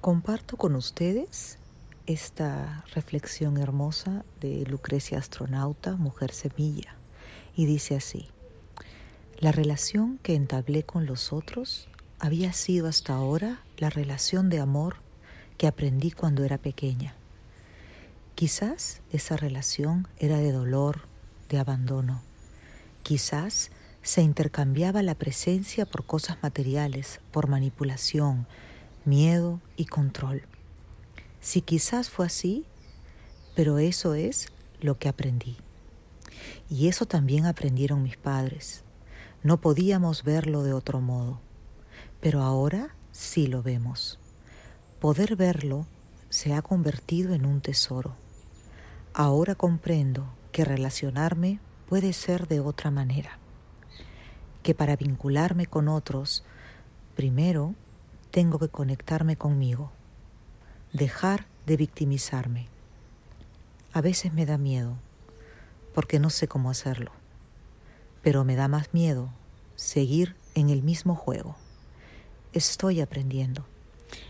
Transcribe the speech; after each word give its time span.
Comparto 0.00 0.56
con 0.56 0.76
ustedes 0.76 1.58
esta 2.06 2.86
reflexión 2.94 3.58
hermosa 3.58 4.24
de 4.40 4.64
Lucrecia 4.64 5.18
Astronauta, 5.18 5.96
Mujer 5.96 6.32
Semilla, 6.32 6.94
y 7.54 7.66
dice 7.66 7.96
así, 7.96 8.28
la 9.40 9.52
relación 9.52 10.18
que 10.22 10.36
entablé 10.36 10.84
con 10.84 11.04
los 11.04 11.34
otros 11.34 11.86
había 12.18 12.54
sido 12.54 12.88
hasta 12.88 13.12
ahora 13.12 13.60
la 13.76 13.90
relación 13.90 14.48
de 14.48 14.60
amor 14.60 14.96
que 15.58 15.66
aprendí 15.66 16.12
cuando 16.12 16.44
era 16.44 16.56
pequeña. 16.56 17.14
Quizás 18.34 19.02
esa 19.12 19.36
relación 19.36 20.08
era 20.16 20.38
de 20.38 20.50
dolor, 20.50 21.02
de 21.50 21.58
abandono. 21.58 22.22
Quizás 23.02 23.70
se 24.00 24.22
intercambiaba 24.22 25.02
la 25.02 25.14
presencia 25.14 25.84
por 25.84 26.06
cosas 26.06 26.38
materiales, 26.42 27.20
por 27.32 27.48
manipulación, 27.48 28.46
miedo 29.04 29.60
y 29.76 29.86
control. 29.86 30.42
Si 31.40 31.62
quizás 31.62 32.10
fue 32.10 32.26
así, 32.26 32.64
pero 33.54 33.78
eso 33.78 34.14
es 34.14 34.48
lo 34.80 34.98
que 34.98 35.08
aprendí. 35.08 35.56
Y 36.68 36.88
eso 36.88 37.06
también 37.06 37.46
aprendieron 37.46 38.02
mis 38.02 38.16
padres. 38.16 38.84
No 39.42 39.60
podíamos 39.60 40.22
verlo 40.22 40.62
de 40.62 40.72
otro 40.72 41.00
modo, 41.00 41.40
pero 42.20 42.42
ahora 42.42 42.94
sí 43.12 43.46
lo 43.46 43.62
vemos. 43.62 44.18
Poder 45.00 45.36
verlo 45.36 45.86
se 46.28 46.54
ha 46.54 46.62
convertido 46.62 47.34
en 47.34 47.46
un 47.46 47.60
tesoro. 47.60 48.14
Ahora 49.14 49.54
comprendo 49.54 50.26
que 50.52 50.64
relacionarme 50.64 51.58
puede 51.88 52.12
ser 52.12 52.46
de 52.48 52.60
otra 52.60 52.90
manera, 52.90 53.38
que 54.62 54.74
para 54.74 54.94
vincularme 54.96 55.66
con 55.66 55.88
otros, 55.88 56.44
primero 57.16 57.74
tengo 58.30 58.58
que 58.58 58.68
conectarme 58.68 59.36
conmigo, 59.36 59.90
dejar 60.92 61.46
de 61.66 61.76
victimizarme. 61.76 62.68
A 63.92 64.00
veces 64.00 64.32
me 64.32 64.46
da 64.46 64.56
miedo, 64.56 64.96
porque 65.94 66.20
no 66.20 66.30
sé 66.30 66.46
cómo 66.46 66.70
hacerlo, 66.70 67.10
pero 68.22 68.44
me 68.44 68.54
da 68.54 68.68
más 68.68 68.94
miedo 68.94 69.30
seguir 69.74 70.36
en 70.54 70.70
el 70.70 70.82
mismo 70.82 71.16
juego. 71.16 71.56
Estoy 72.52 73.00
aprendiendo, 73.00 73.64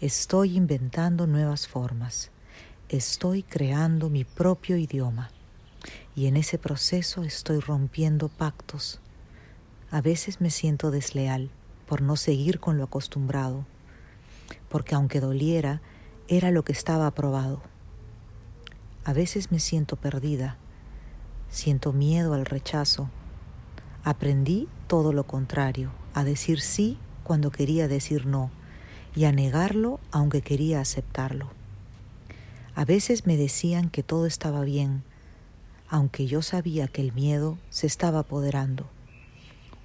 estoy 0.00 0.56
inventando 0.56 1.26
nuevas 1.26 1.68
formas, 1.68 2.30
estoy 2.88 3.42
creando 3.42 4.08
mi 4.08 4.24
propio 4.24 4.76
idioma 4.78 5.30
y 6.16 6.26
en 6.26 6.36
ese 6.38 6.56
proceso 6.58 7.24
estoy 7.24 7.60
rompiendo 7.60 8.28
pactos. 8.28 9.00
A 9.90 10.00
veces 10.00 10.40
me 10.40 10.48
siento 10.48 10.90
desleal 10.90 11.50
por 11.86 12.00
no 12.00 12.16
seguir 12.16 12.58
con 12.58 12.78
lo 12.78 12.84
acostumbrado 12.84 13.66
porque 14.72 14.94
aunque 14.94 15.20
doliera, 15.20 15.82
era 16.28 16.50
lo 16.50 16.64
que 16.64 16.72
estaba 16.72 17.06
aprobado. 17.06 17.60
A 19.04 19.12
veces 19.12 19.52
me 19.52 19.60
siento 19.60 19.96
perdida, 19.96 20.56
siento 21.50 21.92
miedo 21.92 22.32
al 22.32 22.46
rechazo. 22.46 23.10
Aprendí 24.02 24.68
todo 24.86 25.12
lo 25.12 25.24
contrario, 25.24 25.92
a 26.14 26.24
decir 26.24 26.62
sí 26.62 26.96
cuando 27.22 27.50
quería 27.50 27.86
decir 27.86 28.24
no 28.24 28.50
y 29.14 29.26
a 29.26 29.32
negarlo 29.32 30.00
aunque 30.10 30.40
quería 30.40 30.80
aceptarlo. 30.80 31.50
A 32.74 32.86
veces 32.86 33.26
me 33.26 33.36
decían 33.36 33.90
que 33.90 34.02
todo 34.02 34.24
estaba 34.24 34.62
bien, 34.62 35.02
aunque 35.86 36.26
yo 36.26 36.40
sabía 36.40 36.88
que 36.88 37.02
el 37.02 37.12
miedo 37.12 37.58
se 37.68 37.86
estaba 37.86 38.20
apoderando. 38.20 38.86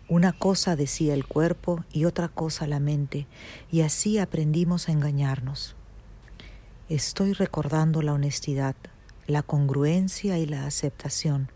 Una 0.10 0.32
cosa 0.32 0.78
decía 0.78 1.14
el 1.14 1.26
cuerpo 1.26 1.84
y 1.92 2.06
otra 2.06 2.30
cosa 2.30 2.66
la 2.66 2.80
mente, 2.80 3.28
y 3.70 3.82
así 3.82 4.20
aprendimos 4.20 4.88
a 4.88 4.94
engañarnos. 4.94 5.76
Estoy 6.88 7.34
recordando 7.34 8.02
la 8.02 8.14
honestidad, 8.14 8.78
la 9.26 9.44
congruencia 9.44 10.38
y 10.38 10.46
la 10.46 10.66
aceptación, 10.66 11.52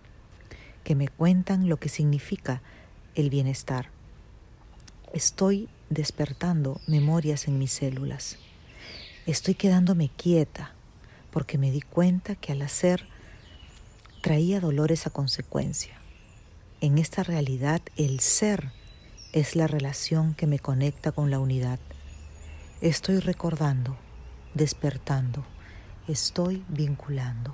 que 0.84 0.96
me 0.96 1.08
cuentan 1.08 1.70
lo 1.70 1.78
que 1.78 1.88
significa 1.88 2.62
el 3.16 3.30
bienestar. 3.30 3.90
Estoy 5.14 5.70
despertando 5.90 6.82
memorias 6.88 7.48
en 7.48 7.58
mis 7.58 7.72
células. 7.72 8.38
Estoy 9.26 9.56
quedándome 9.56 10.10
quieta 10.10 10.74
porque 11.32 11.58
me 11.58 11.72
di 11.72 11.80
cuenta 11.80 12.36
que 12.36 12.52
al 12.52 12.62
hacer 12.62 13.08
traía 14.22 14.60
dolores 14.60 15.08
a 15.08 15.10
consecuencia. 15.10 16.02
En 16.82 16.98
esta 16.98 17.22
realidad 17.22 17.80
el 17.96 18.22
ser 18.22 18.72
es 19.34 19.56
la 19.56 19.68
relación 19.68 20.34
que 20.34 20.48
me 20.48 20.58
conecta 20.58 21.12
con 21.12 21.30
la 21.30 21.38
unidad. 21.38 21.78
Estoy 22.82 23.20
recordando, 23.20 23.96
despertando, 24.56 25.46
estoy 26.08 26.66
vinculando. 26.70 27.54